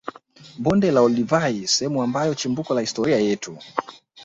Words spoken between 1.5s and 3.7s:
sehemu ambayo chimbuko la historia yetu